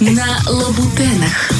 [0.00, 1.50] На Лабутенах.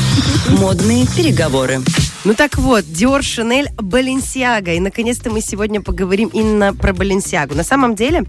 [0.59, 1.81] Модные переговоры.
[2.25, 4.75] Ну так вот, Dior, Chanel, Balenciaga.
[4.75, 7.55] И наконец-то мы сегодня поговорим именно про Balenciaga.
[7.55, 8.25] На самом деле,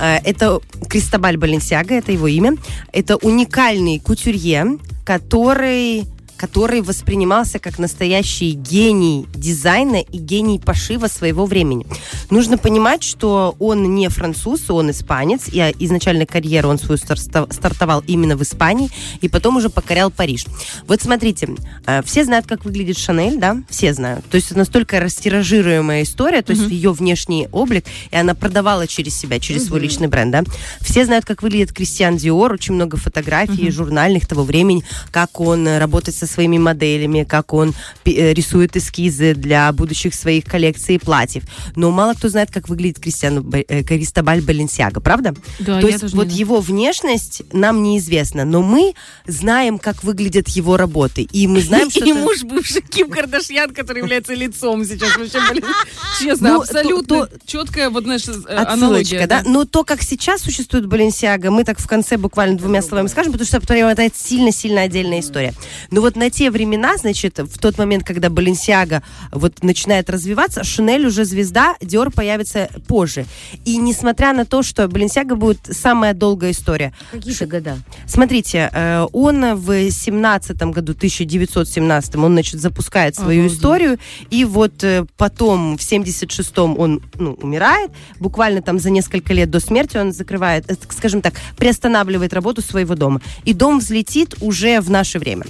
[0.00, 2.56] э, это Кристобаль Balenciaga, это его имя.
[2.92, 6.06] Это уникальный кутюрье, который
[6.36, 11.86] который воспринимался как настоящий гений дизайна и гений пошива своего времени.
[12.30, 18.36] Нужно понимать, что он не француз, он испанец, и изначально карьеру он свою стартовал именно
[18.36, 20.46] в Испании, и потом уже покорял Париж.
[20.86, 21.48] Вот смотрите,
[21.86, 23.62] э, все знают, как выглядит Шанель, да?
[23.68, 24.24] Все знают.
[24.26, 26.74] То есть это настолько растиражируемая история, то есть mm-hmm.
[26.74, 29.68] ее внешний облик, и она продавала через себя, через mm-hmm.
[29.68, 30.42] свой личный бренд, да?
[30.80, 33.70] Все знают, как выглядит Кристиан Диор, очень много фотографий mm-hmm.
[33.70, 37.74] журнальных того времени, как он работает со своими моделями, как он
[38.04, 41.44] э, рисует эскизы для будущих своих коллекций платьев.
[41.76, 45.34] Но мало кто знает, как выглядит Кристиан, э, Кристобаль Баленсиага, правда?
[45.58, 48.94] Да, То есть вот его внешность нам неизвестна, но мы
[49.26, 51.22] знаем, как выглядят его работы.
[51.22, 52.04] И мы знаем, что...
[52.04, 55.16] И муж бывший Ким Кардашьян, который является лицом сейчас.
[55.16, 55.64] Вообще, блин,
[56.20, 59.26] честно, ну, абсолютно четкая вот, знаешь, э, аналогия.
[59.26, 59.42] да?
[59.44, 63.46] Но то, как сейчас существует Баленсиага, мы так в конце буквально двумя словами скажем, потому
[63.46, 65.54] что это сильно-сильно отдельная история.
[65.90, 71.06] Но вот на те времена, значит, в тот момент, когда Баленсиага вот начинает развиваться, Шанель
[71.06, 73.26] уже звезда, Диор появится позже.
[73.64, 76.92] И несмотря на то, что Баленсиага будет самая долгая история.
[77.10, 77.78] Какие-то года?
[78.06, 83.98] Смотрите, э, он в 17 году, 1917, он, значит, запускает свою ага, историю,
[84.30, 89.60] и вот э, потом в 76-м он ну, умирает, буквально там за несколько лет до
[89.60, 93.20] смерти он закрывает, э, скажем так, приостанавливает работу своего дома.
[93.44, 95.44] И дом взлетит уже в наше время.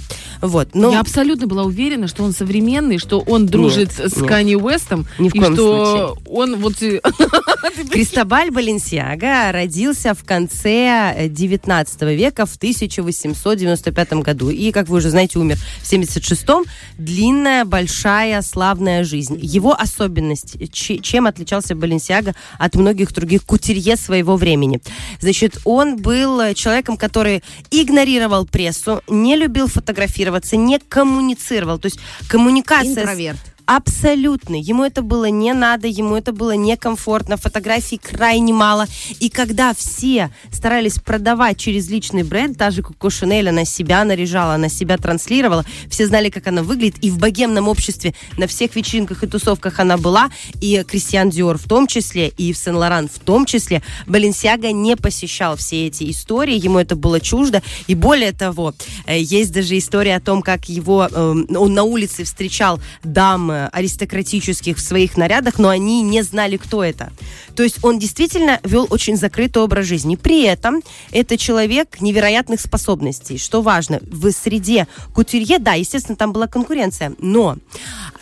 [0.55, 0.73] Вот.
[0.73, 0.93] Но...
[0.93, 4.29] Я абсолютно была уверена, что он современный, что он дружит нет, с нет.
[4.29, 6.33] Канни Уэстом, Ни в и коем что случае.
[6.33, 6.75] он вот...
[7.91, 14.49] Кристобаль Баленсиага родился в конце 19 э, века в 1895 году.
[14.51, 16.65] И, как вы уже знаете, умер в 76-м.
[16.99, 19.37] Длинная, большая, славная жизнь.
[19.43, 24.81] Его особенность, чем отличался Баленсиага от многих других кутерье своего времени.
[25.19, 27.43] Значит, он был человеком, который
[27.73, 31.79] игнорировал прессу, не любил фотографироваться, не коммуницировал.
[31.79, 33.03] То есть коммуникация...
[33.03, 33.54] Интроверт.
[33.67, 34.57] Абсолютно.
[34.57, 38.87] Ему это было не надо, ему это было некомфортно, фотографий крайне мало.
[39.21, 44.55] И когда все старались продавать через личный бренд, та же Коко Шинель, она себя наряжала,
[44.55, 49.23] она себя транслировала, все знали, как она выглядит, и в богемном обществе на всех вечеринках
[49.23, 50.29] и тусовках она была,
[50.61, 55.57] и Кристиан Диор в том числе, и в Сен-Лоран в том числе, Баленсиага не посещал
[55.57, 58.75] все эти истории, ему это было чуждо, и более того,
[59.07, 64.77] э, есть даже история о том, как его, эм, он на улице встречал дам аристократических
[64.77, 67.13] в своих нарядах, но они не знали, кто это.
[67.55, 70.17] То есть он действительно вел очень закрытый образ жизни.
[70.17, 70.83] При этом
[71.13, 73.39] это человек невероятных способностей.
[73.39, 77.57] Что важно, в среде кутюрье, да, естественно, там была конкуренция, но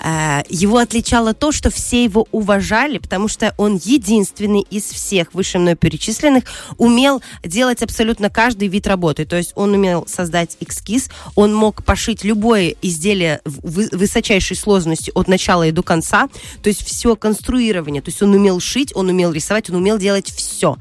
[0.00, 5.58] э, его отличало то, что все его уважали, потому что он единственный из всех выше
[5.58, 6.44] мной перечисленных
[6.78, 9.24] умел делать абсолютно каждый вид работы.
[9.24, 15.66] То есть он умел создать эскиз, он мог пошить любое изделие высочайшей сложности от начала
[15.66, 16.28] и до конца,
[16.62, 20.30] то есть все конструирование, то есть он умел шить, он умел рисовать, он умел делать
[20.30, 20.76] все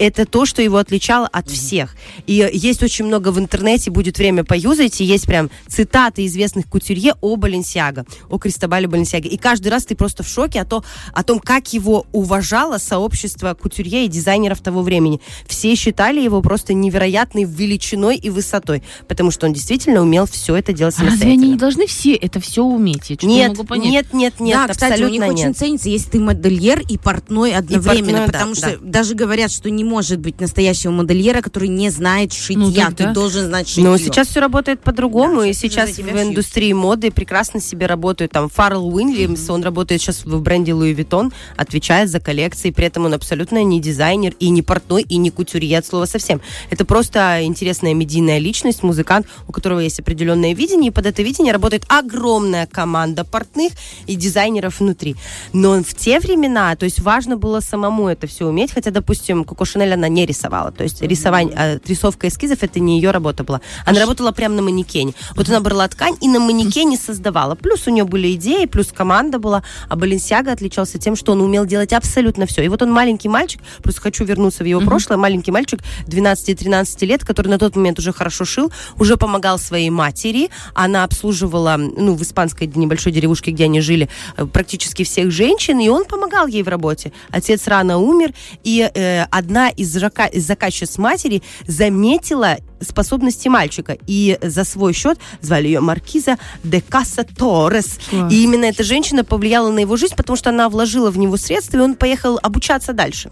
[0.00, 1.94] это то, что его отличало от всех.
[2.26, 7.14] И есть очень много в интернете, будет время поюзать, и есть прям цитаты известных кутюрье
[7.20, 9.28] о Баленсиаго, о Кристобале Баленсиаге.
[9.28, 13.52] И каждый раз ты просто в шоке о, то, о том, как его уважало сообщество
[13.52, 15.20] кутюрье и дизайнеров того времени.
[15.46, 20.72] Все считали его просто невероятной величиной и высотой, потому что он действительно умел все это
[20.72, 23.10] делать а разве они не должны все это все уметь?
[23.10, 25.30] Я нет, нет, нет, нет, да, кстати, у них нет.
[25.30, 28.78] очень ценится, если ты модельер и портной одновременно, и портной, потому да, что да.
[28.80, 32.90] даже говорят, что не может быть настоящего модельера, который не знает шитья.
[32.90, 33.82] Ну, Ты должен знать шитье.
[33.82, 35.40] Но сейчас все работает по-другому.
[35.40, 38.30] Да, и сейчас в индустрии моды прекрасно себе работают.
[38.30, 39.52] Там Фаррелл Уильямс, mm-hmm.
[39.52, 42.70] он работает сейчас в бренде Louis Vuitton, отвечает за коллекции.
[42.70, 46.40] При этом он абсолютно не дизайнер и не портной, и не кутюрье от слова совсем.
[46.70, 50.90] Это просто интересная медийная личность, музыкант, у которого есть определенное видение.
[50.90, 53.72] И под это видение работает огромная команда портных
[54.06, 55.16] и дизайнеров внутри.
[55.52, 58.72] Но в те времена, то есть важно было самому это все уметь.
[58.72, 60.70] Хотя, допустим, Коко Шанель, она не рисовала.
[60.70, 63.60] То есть рисование, а, рисовка эскизов это не ее работа была.
[63.86, 65.14] Она а работала прямо на манекене.
[65.34, 67.54] Вот она брала ткань и на манекене создавала.
[67.54, 69.62] Плюс у нее были идеи, плюс команда была.
[69.88, 72.62] А Баленсиага отличался тем, что он умел делать абсолютно все.
[72.62, 77.24] И вот он маленький мальчик, просто хочу вернуться в его прошлое, маленький мальчик 12-13 лет,
[77.24, 80.50] который на тот момент уже хорошо шил, уже помогал своей матери.
[80.74, 84.08] Она обслуживала, ну, в испанской небольшой деревушке, где они жили,
[84.52, 87.12] практически всех женщин, и он помогал ей в работе.
[87.30, 88.32] Отец рано умер,
[88.64, 93.98] и э, одна одна из, зака из заказчиц матери заметила способности мальчика.
[94.06, 97.98] И за свой счет звали ее Маркиза де Каса Торрес.
[98.30, 101.78] И именно эта женщина повлияла на его жизнь, потому что она вложила в него средства,
[101.78, 103.30] и он поехал обучаться дальше.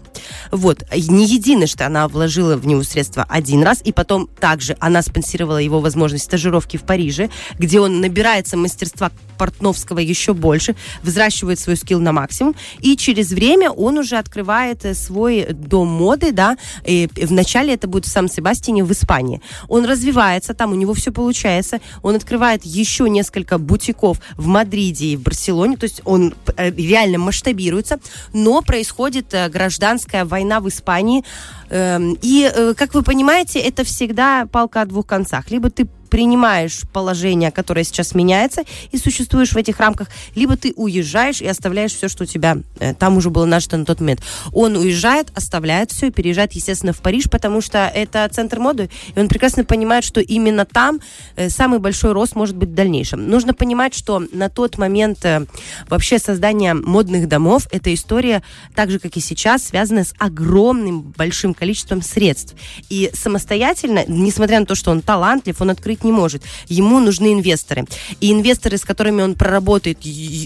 [0.51, 0.83] Вот.
[0.95, 5.79] Не единожды она вложила в него средства один раз, и потом также она спонсировала его
[5.79, 12.11] возможность стажировки в Париже, где он набирается мастерства Портновского еще больше, взращивает свой скилл на
[12.11, 15.87] максимум, и через время он уже открывает э, свой дом
[16.19, 19.41] моды, да, и вначале это будет в Сан-Себастьяне в Испании.
[19.67, 25.17] Он развивается, там у него все получается, он открывает еще несколько бутиков в Мадриде и
[25.17, 27.99] в Барселоне, то есть он э, реально масштабируется,
[28.33, 31.23] но происходит э, гражданская война в Испании,
[31.69, 35.51] эм, и, как вы понимаете, это всегда палка о двух концах.
[35.51, 41.41] Либо ты принимаешь положение, которое сейчас меняется, и существуешь в этих рамках, либо ты уезжаешь
[41.41, 44.21] и оставляешь все, что у тебя э, там уже было нажито на тот момент.
[44.51, 49.19] Он уезжает, оставляет все и переезжает, естественно, в Париж, потому что это центр моды, и
[49.19, 50.99] он прекрасно понимает, что именно там
[51.35, 53.29] э, самый большой рост может быть в дальнейшем.
[53.29, 55.45] Нужно понимать, что на тот момент э,
[55.87, 58.41] вообще создание модных домов, эта история,
[58.75, 62.55] так же, как и сейчас, связана с огромным большим количеством средств.
[62.89, 66.43] И самостоятельно, несмотря на то, что он талантлив, он открыть не может.
[66.67, 67.85] Ему нужны инвесторы.
[68.19, 69.99] И инвесторы, с которыми он проработает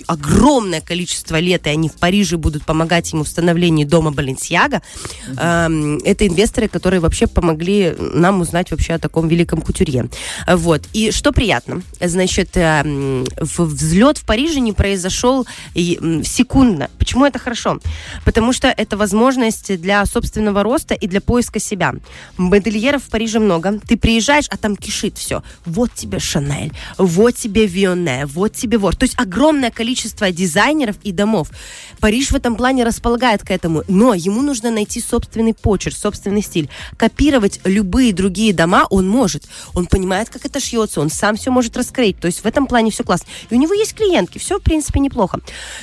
[0.08, 4.82] огромное количество лет, и они в Париже будут помогать ему в становлении дома Баленсиага,
[5.38, 10.10] э, это инвесторы, которые вообще помогли нам узнать вообще о таком великом кутюрье.
[10.48, 10.82] Вот.
[10.94, 15.46] И что приятно, значит, э, взлет в Париже не произошел
[15.76, 16.90] секундно.
[16.98, 17.80] Почему это хорошо?
[18.26, 21.94] Потому что это возможность для собственного роста и для поиска себя.
[22.38, 23.80] Модельеров в Париже много.
[23.88, 28.95] Ты приезжаешь, а там кишит все вот тебе Шанель, вот тебе Вионе, вот тебе Вор.
[28.95, 31.50] То есть огромное количество дизайнеров и домов.
[32.00, 36.69] Париж в этом плане располагает к этому, но ему нужно найти собственный почерк, собственный стиль.
[36.98, 39.44] Копировать любые другие дома он может.
[39.74, 42.19] Он понимает, как это шьется, он сам все может раскрыть.
[42.19, 43.28] То есть в этом плане все классно.
[43.50, 45.39] И у него есть клиентки, все, в принципе, неплохо.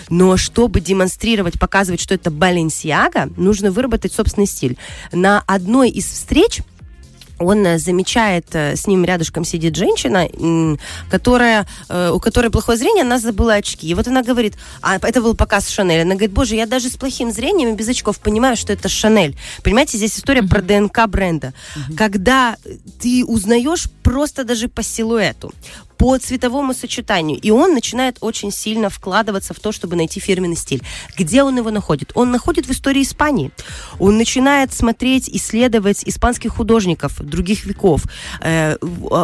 [0.08, 4.76] Но чтобы демонстрировать, показывать, что это Баленсиага, нужно выработать собственный стиль.
[5.12, 6.60] На одной из встреч
[7.40, 10.28] он э, замечает, э, с ним рядышком сидит женщина,
[11.10, 13.88] которая, э, у которой плохое зрение, она забыла очки.
[13.88, 16.96] И вот она говорит, а это был показ Шанель, она говорит, боже, я даже с
[16.96, 19.36] плохим зрением и без очков понимаю, что это Шанель.
[19.64, 20.48] Понимаете, здесь история uh-huh.
[20.48, 21.54] про ДНК бренда.
[21.74, 21.96] Uh-huh.
[21.96, 22.56] Когда
[23.00, 25.52] ты узнаешь просто даже по силуэту,
[26.00, 27.38] по цветовому сочетанию.
[27.38, 30.82] И он начинает очень сильно вкладываться в то, чтобы найти фирменный стиль.
[31.18, 32.12] Где он его находит?
[32.14, 33.50] Он находит в истории Испании.
[33.98, 38.04] Он начинает смотреть, исследовать испанских художников других веков,
[38.40, 38.76] э,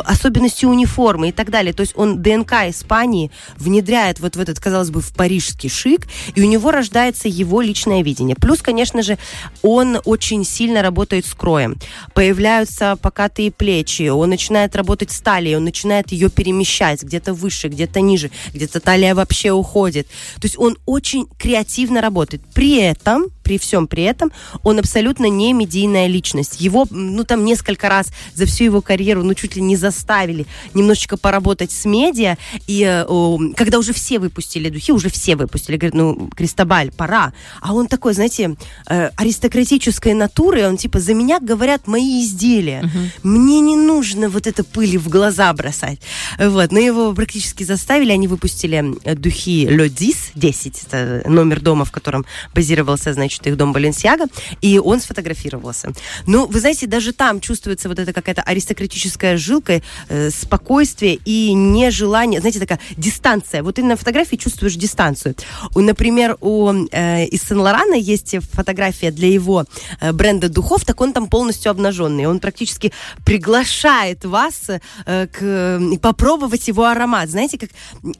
[0.05, 1.73] особенности униформы и так далее.
[1.73, 6.43] То есть он ДНК Испании внедряет вот в этот, казалось бы, в парижский шик, и
[6.43, 8.37] у него рождается его личное видение.
[8.37, 9.17] Плюс, конечно же,
[9.63, 11.79] он очень сильно работает с кроем.
[12.13, 17.69] Появляются покатые плечи, он начинает работать с талией, он начинает ее перемещать перемещать, где-то выше,
[17.69, 20.07] где-то ниже, где-то талия вообще уходит.
[20.07, 22.43] То есть он очень креативно работает.
[22.55, 24.33] При этом, при всем при этом,
[24.65, 26.61] он абсолютно не медийная личность.
[26.61, 31.17] Его, ну, там несколько раз за всю его карьеру, ну, чуть ли не заставили немножечко
[31.17, 36.29] поработать с медиа, и о, когда уже все выпустили духи, уже все выпустили, говорят, ну,
[36.35, 37.33] Кристобаль, пора.
[37.61, 38.57] А он такой, знаете,
[38.89, 42.83] э, аристократической натуры, он типа, за меня говорят мои изделия.
[42.83, 43.11] Uh-huh.
[43.23, 46.01] Мне не нужно вот это пыли в глаза бросать.
[46.37, 52.27] Вот, но его практически заставили, они выпустили духи 10, 10, это номер дома, в котором
[52.57, 54.27] базировался, значит, их дом Баленсиага,
[54.63, 55.93] и он сфотографировался.
[56.27, 62.41] Ну, вы знаете, даже там чувствуется вот эта какая-то аристократическая жилка, э, спокойствие и нежелание,
[62.41, 63.63] знаете, такая дистанция.
[63.63, 65.35] Вот ты на фотографии чувствуешь дистанцию.
[65.75, 69.65] У, например, у э, из Сен-Лорана есть фотография для его
[70.01, 72.27] э, бренда духов, так он там полностью обнаженный.
[72.27, 72.93] Он практически
[73.25, 74.71] приглашает вас
[75.07, 77.31] э, к попробовать попробовать его аромат.
[77.31, 77.71] Знаете, как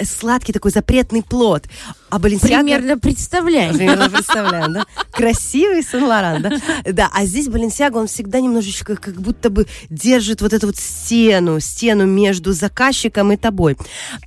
[0.07, 1.65] сладкий такой запретный плод.
[2.11, 2.63] А Баленсиага...
[2.63, 3.77] Примерно представляем.
[3.77, 4.87] Примерно представляем, да?
[5.11, 6.51] Красивый Сен-Лоран, да?
[6.85, 11.61] Да, а здесь Баленсиага, он всегда немножечко как будто бы держит вот эту вот стену,
[11.61, 13.77] стену между заказчиком и тобой.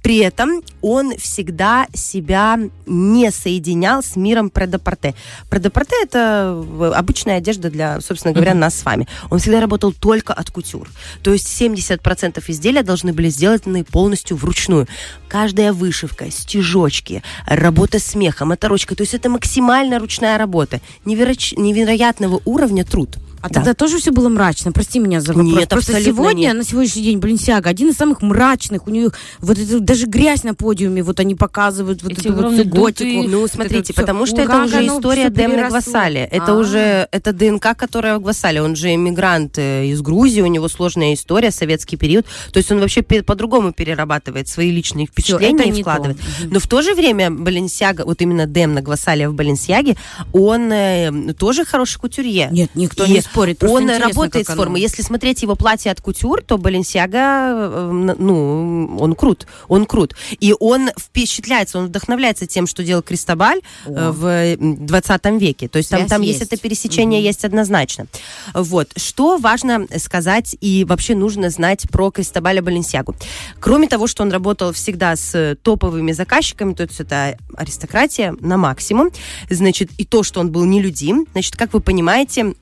[0.03, 5.15] При этом он всегда себя не соединял с миром предопорте.
[5.49, 6.63] Предопорте– это
[6.95, 9.07] обычная одежда для, собственно говоря, нас с вами.
[9.29, 10.89] Он всегда работал только от кутюр.
[11.23, 14.87] То есть 70% изделия должны были сделаны полностью вручную.
[15.27, 18.97] Каждая вышивка, стежочки, работа с мехом, оторочкой.
[18.97, 20.68] То есть это максимально ручная работа.
[21.05, 21.33] Неверо...
[21.57, 23.17] Невероятного уровня труд.
[23.41, 23.55] А да.
[23.55, 24.71] тогда тоже все было мрачно.
[24.71, 25.53] Прости меня за вопрос.
[25.53, 26.55] Нет, Просто сегодня, нет.
[26.55, 28.87] на сегодняшний день, Баленсиага, один из самых мрачных.
[28.87, 32.65] У них вот это, даже грязь на подиуме, вот они показывают вот Эти эту вот
[32.65, 33.27] готику.
[33.27, 36.21] Ну, смотрите, это потому что это уже история Демны Гвасали.
[36.21, 36.55] Это а.
[36.55, 38.61] уже, это ДНК, которая в Гвасале.
[38.61, 42.25] Он же эмигрант э, из Грузии, у него сложная история, советский период.
[42.51, 46.17] То есть он вообще по-другому перерабатывает свои личные впечатления и вкладывает.
[46.43, 49.95] Но в то же время Баленсиага, вот именно Демна Гвасалия в Баленсиаге,
[50.33, 52.49] он э, тоже хороший кутюрье.
[52.51, 53.63] Нет, никто и не спорит.
[53.63, 54.81] Он работает с формой.
[54.81, 59.47] Если смотреть его платье от кутюр, то Баленсиага, э, ну, он крут.
[59.67, 60.15] Он крут.
[60.39, 64.11] И он впечатляется, он вдохновляется тем, что делал Кристобаль э, О.
[64.11, 65.67] в 20 веке.
[65.67, 66.39] То есть там, там есть.
[66.39, 67.27] есть это пересечение, угу.
[67.27, 68.07] есть однозначно.
[68.53, 68.89] Вот.
[68.95, 73.15] Что важно сказать и вообще нужно знать про Кристобаля Баленсиагу?
[73.59, 79.09] Кроме того, что он работал всегда с топовыми заказчиками, то есть это аристократия на максимум,
[79.49, 82.43] значит, и то, что он был нелюдим, значит, как вы понимаете...
[82.43, 82.55] Ну,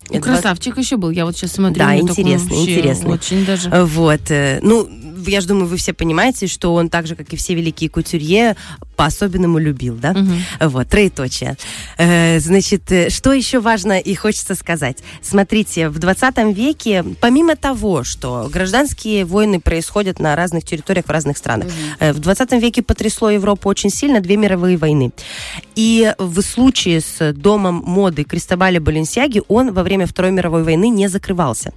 [0.58, 1.80] красавчик еще был, я вот сейчас смотрю.
[1.80, 3.10] Да, интересно, интересно.
[3.10, 3.70] Очень даже.
[3.70, 4.90] Вот, э, ну,
[5.26, 8.56] я же думаю, вы все понимаете, что он так же, как и все великие кутюрье,
[8.98, 10.12] по-особенному любил, да?
[10.12, 10.70] Угу.
[10.70, 11.56] Вот, троеточие.
[11.98, 14.98] Э, значит, э, что еще важно и хочется сказать?
[15.22, 21.38] Смотрите, в 20 веке, помимо того, что гражданские войны происходят на разных территориях в разных
[21.38, 22.14] странах, угу.
[22.14, 25.12] в 20 веке потрясло Европу очень сильно две мировые войны.
[25.76, 31.08] И в случае с домом моды Кристобаля Баленсиаги он во время Второй мировой войны не
[31.08, 31.72] закрывался.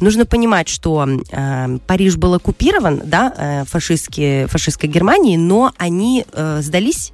[0.00, 6.53] Нужно понимать, что э, Париж был оккупирован, да, э, фашистские, фашистской Германией, но они э,
[6.62, 7.12] сдались,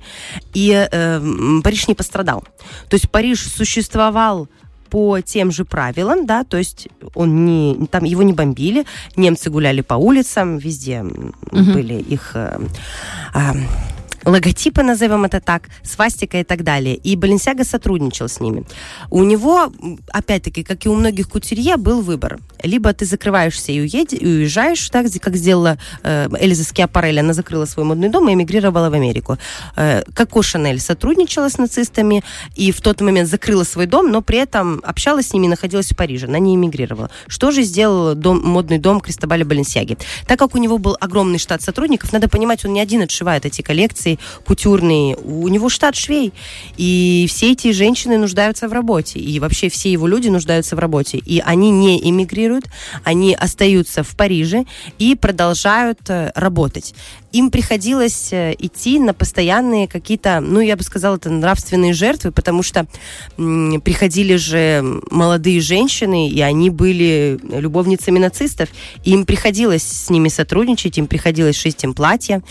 [0.54, 1.20] и э,
[1.62, 2.44] Париж не пострадал.
[2.88, 4.48] То есть Париж существовал
[4.90, 8.84] по тем же правилам, да, то есть он не, там его не бомбили,
[9.16, 11.72] немцы гуляли по улицам, везде угу.
[11.72, 12.60] были их э,
[13.34, 13.52] э,
[14.24, 16.96] логотипы, назовем это так, свастика и так далее.
[16.96, 18.64] И Баленсиага сотрудничал с ними.
[19.10, 19.72] У него,
[20.08, 22.38] опять-таки, как и у многих кутюрье, был выбор.
[22.62, 27.64] Либо ты закрываешься и, уедь, и уезжаешь, так, как сделала э, Эльза Скиапарелли, она закрыла
[27.64, 29.38] свой модный дом и эмигрировала в Америку.
[29.76, 32.22] Э, Коко Шанель сотрудничала с нацистами
[32.56, 35.96] и в тот момент закрыла свой дом, но при этом общалась с ними находилась в
[35.96, 36.26] Париже.
[36.26, 37.10] Она не эмигрировала.
[37.26, 39.96] Что же сделал дом, модный дом Кристобаля Баленсиаги?
[40.26, 43.62] Так как у него был огромный штат сотрудников, надо понимать, он не один отшивает эти
[43.62, 46.32] коллекции, коллекции кутюрные, у него штат швей.
[46.76, 49.18] И все эти женщины нуждаются в работе.
[49.18, 51.18] И вообще все его люди нуждаются в работе.
[51.18, 52.66] И они не эмигрируют,
[53.04, 54.64] они остаются в Париже
[54.98, 56.94] и продолжают э, работать
[57.32, 62.62] им приходилось э, идти на постоянные какие-то, ну, я бы сказала, это нравственные жертвы, потому
[62.62, 62.86] что
[63.36, 68.68] приходили же молодые женщины, и они были любовницами нацистов,
[69.04, 72.42] и им приходилось с ними сотрудничать, им приходилось шить им платья.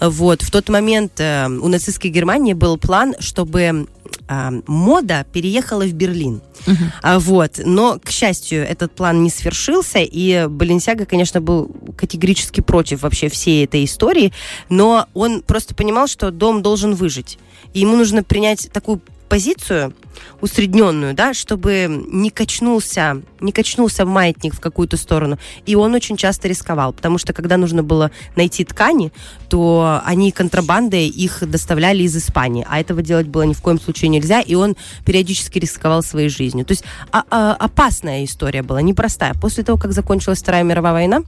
[0.00, 0.42] Вот.
[0.42, 3.86] В тот момент э, у нацистской Германии был план, чтобы
[4.28, 6.40] а, мода переехала в Берлин.
[6.66, 6.74] Uh-huh.
[7.02, 7.60] А, вот.
[7.64, 13.64] Но, к счастью, этот план не свершился, и Баленсиага, конечно, был категорически против вообще всей
[13.64, 14.32] этой истории,
[14.68, 17.38] но он просто понимал, что дом должен выжить.
[17.74, 19.94] И ему нужно принять такую позицию
[20.40, 25.38] усредненную, да, чтобы не качнулся, не качнулся маятник в какую-то сторону.
[25.66, 29.12] И он очень часто рисковал, потому что когда нужно было найти ткани,
[29.48, 34.08] то они контрабандой их доставляли из Испании, а этого делать было ни в коем случае
[34.08, 36.64] нельзя, и он периодически рисковал своей жизнью.
[36.64, 39.34] То есть а, а, опасная история была, непростая.
[39.34, 41.22] После того, как закончилась Вторая мировая война,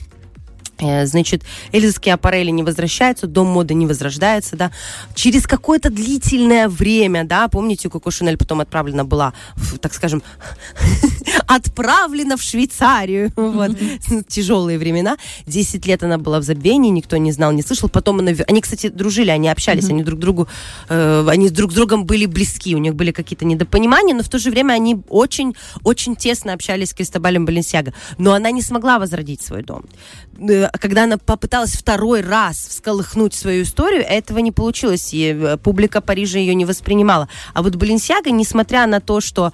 [1.04, 4.70] значит, эльзовские аппарели не возвращаются, дом моды не возрождается, да.
[5.14, 10.22] Через какое-то длительное время, да, помните, Коко Шанель потом отправлена была, в, так скажем,
[11.46, 13.72] отправлена в Швейцарию, вот,
[14.28, 15.16] тяжелые времена.
[15.46, 17.88] Десять лет она была в забвении, никто не знал, не слышал.
[17.88, 20.48] Потом она, они, кстати, дружили, они общались, они друг другу,
[20.88, 24.38] э, они друг с другом были близки, у них были какие-то недопонимания, но в то
[24.38, 27.92] же время они очень, очень тесно общались с Кристобалем Баленсиаго.
[28.18, 29.84] Но она не смогла возродить свой дом
[30.38, 36.00] э, когда она попыталась второй раз всколыхнуть свою историю, этого не получилось, и э, публика
[36.00, 37.28] Парижа ее не воспринимала.
[37.54, 39.52] А вот Баленсиага, несмотря на то, что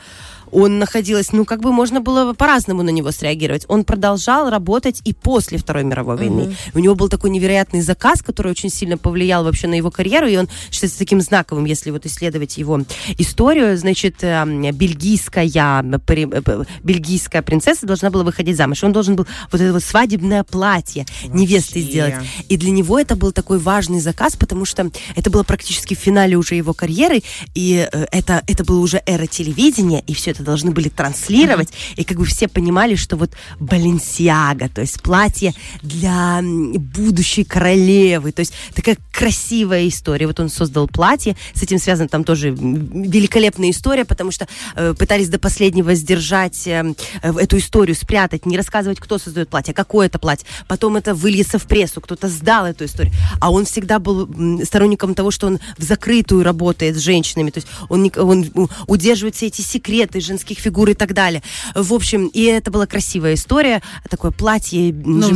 [0.52, 3.64] он находилась, ну, как бы можно было по-разному на него среагировать.
[3.68, 6.40] Он продолжал работать и после Второй мировой войны.
[6.40, 6.70] Mm-hmm.
[6.74, 10.36] У него был такой невероятный заказ, который очень сильно повлиял вообще на его карьеру, и
[10.36, 12.80] он считается таким знаковым, если вот исследовать его
[13.18, 13.76] историю.
[13.76, 18.82] Значит, эм, бельгийская, э, бельгийская принцесса должна была выходить замуж.
[18.84, 21.38] Он должен был вот это вот свадебное платье вообще.
[21.38, 22.14] невесты сделать.
[22.48, 26.36] И для него это был такой важный заказ, потому что это было практически в финале
[26.36, 27.22] уже его карьеры,
[27.54, 31.94] и э, это, это было уже эра телевидения, и все это должны были транслировать, uh-huh.
[31.96, 38.40] и как бы все понимали, что вот Баленсиага, то есть платье для будущей королевы, то
[38.40, 40.26] есть такая красивая история.
[40.26, 45.28] Вот он создал платье, с этим связана там тоже великолепная история, потому что э, пытались
[45.28, 50.46] до последнего сдержать э, эту историю, спрятать, не рассказывать, кто создает платье, какое это платье.
[50.68, 53.14] Потом это выльется в прессу, кто-то сдал эту историю.
[53.40, 54.28] А он всегда был
[54.64, 59.46] сторонником того, что он в закрытую работает с женщинами, то есть он, он удерживает все
[59.46, 61.42] эти секреты женских фигур и так далее.
[61.74, 65.32] В общем, и это была красивая история, такое платье ну,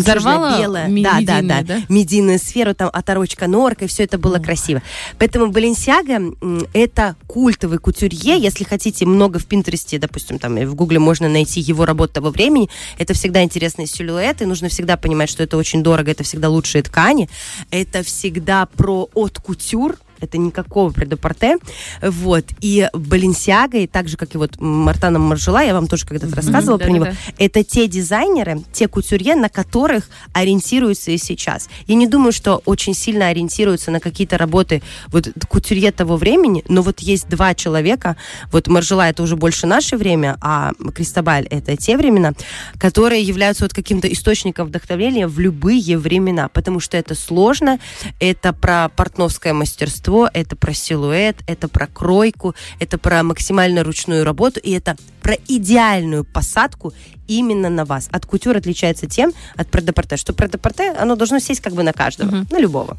[0.58, 4.40] белое, да, да, да, да, медийную сферу, там оторочка норка, и все это было О.
[4.40, 4.82] красиво.
[5.18, 6.20] Поэтому Баленсиага
[6.72, 11.84] это культовый кутюрье, если хотите много в Пинтересте, допустим, там в Гугле можно найти его
[11.86, 12.68] работу того времени,
[12.98, 17.28] это всегда интересные силуэты, нужно всегда понимать, что это очень дорого, это всегда лучшие ткани,
[17.70, 21.56] это всегда про от кутюр, это никакого предопорте.
[22.02, 22.44] Вот.
[22.60, 26.78] И Баленсиага, и так же, как и вот Мартана Маржела, я вам тоже когда-то рассказывала
[26.78, 26.82] mm-hmm.
[26.82, 27.06] про него,
[27.38, 31.68] это те дизайнеры, те кутюрье, на которых ориентируются и сейчас.
[31.86, 36.82] Я не думаю, что очень сильно ориентируются на какие-то работы вот кутюрье того времени, но
[36.82, 38.16] вот есть два человека,
[38.52, 42.32] вот Маржела это уже больше наше время, а Кристобаль это те времена,
[42.78, 47.78] которые являются вот каким-то источником вдохновения в любые времена, потому что это сложно,
[48.18, 54.24] это про портновское мастерство, мастерство, это про силуэт, это про кройку, это про максимально ручную
[54.24, 56.92] работу, и это про идеальную посадку
[57.30, 58.08] именно на вас.
[58.10, 62.30] От кутюр отличается тем от предопорте, что предопорте, оно должно сесть как бы на каждого,
[62.30, 62.52] uh-huh.
[62.52, 62.98] на любого.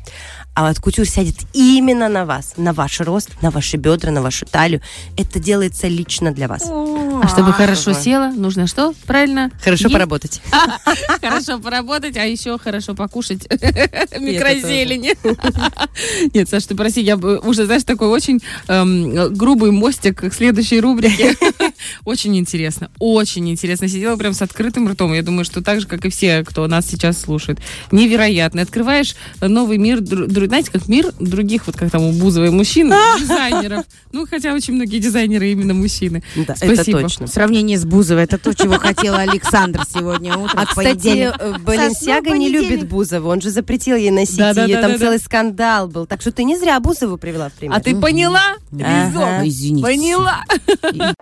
[0.54, 4.46] А от кутюр сядет именно на вас, на ваш рост, на ваши бедра, на вашу
[4.46, 4.82] талию.
[5.18, 6.64] Это делается лично для вас.
[6.64, 8.94] А чтобы хорошо село, нужно что?
[9.06, 9.52] Правильно?
[9.62, 10.42] Хорошо поработать.
[11.22, 15.16] Хорошо поработать, а еще хорошо покушать микрозелени.
[16.34, 21.36] Нет, Саша, ты прости, я уже, знаешь, такой очень эм, грубый мостик к следующей рубрике.
[22.06, 23.88] Очень интересно, очень интересно.
[23.88, 25.14] Сидела прям с открытым ртом.
[25.14, 27.60] Я думаю, что так же, как и все, кто нас сейчас слушает.
[27.92, 28.62] Невероятно.
[28.62, 33.86] Открываешь новый мир, знаете, как мир других, вот как там у Бузовой мужчин, дизайнеров.
[34.12, 36.24] Ну, хотя очень многие дизайнеры именно мужчины.
[36.36, 36.82] Да, Спасибо.
[36.82, 37.28] это точно.
[37.28, 40.60] В сравнении с Бузовой, это то, чего хотела Александр сегодня утром.
[40.60, 43.30] А, кстати, э, Баленсиага не любит Бузову.
[43.30, 44.82] Он же запретил ей носить ее.
[44.82, 46.06] Там целый скандал был.
[46.06, 47.78] Так что ты не зря Бузову привела в пример.
[47.78, 48.58] А ты поняла?
[48.74, 49.82] Извините.
[49.82, 50.44] Поняла.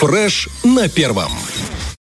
[0.00, 1.30] Фреш на первом.